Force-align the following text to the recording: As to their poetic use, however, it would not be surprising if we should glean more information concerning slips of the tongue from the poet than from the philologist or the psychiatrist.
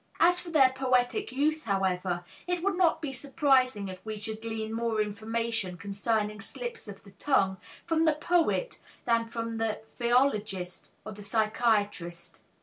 As 0.19 0.41
to 0.41 0.49
their 0.49 0.71
poetic 0.73 1.31
use, 1.31 1.65
however, 1.65 2.25
it 2.47 2.63
would 2.63 2.73
not 2.75 3.03
be 3.03 3.13
surprising 3.13 3.87
if 3.87 4.03
we 4.03 4.17
should 4.17 4.41
glean 4.41 4.73
more 4.73 4.99
information 4.99 5.77
concerning 5.77 6.41
slips 6.41 6.87
of 6.87 7.03
the 7.03 7.11
tongue 7.11 7.57
from 7.85 8.05
the 8.05 8.15
poet 8.15 8.79
than 9.05 9.27
from 9.27 9.57
the 9.57 9.81
philologist 9.99 10.89
or 11.05 11.11
the 11.11 11.21
psychiatrist. 11.21 12.41